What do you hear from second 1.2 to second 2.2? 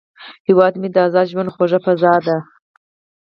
ژوند خوږه فضا